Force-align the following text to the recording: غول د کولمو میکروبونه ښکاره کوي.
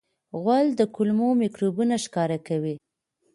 غول 0.41 0.67
د 0.79 0.81
کولمو 0.95 1.27
میکروبونه 1.41 1.95
ښکاره 2.05 2.37
کوي. 2.47 2.75